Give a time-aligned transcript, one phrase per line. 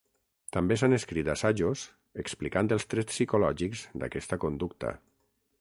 [0.55, 1.83] També s'han escrit assajos
[2.25, 4.97] explicant els trets psicològics d'aquesta conducta.